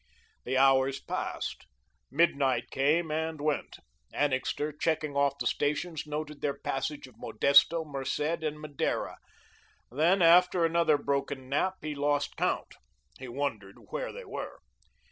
[0.45, 1.67] The hours passed.
[2.09, 3.77] Midnight came and went.
[4.11, 9.17] Annixter, checking off the stations, noted their passage of Modesto, Merced, and Madeira.
[9.91, 12.73] Then, after another broken nap, he lost count.
[13.19, 14.57] He wondered where they were.